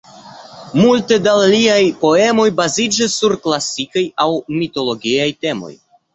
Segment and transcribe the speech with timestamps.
[0.77, 5.73] Multe da liaj poemoj baziĝis sur klasikaj aŭ mitologiaj temoj.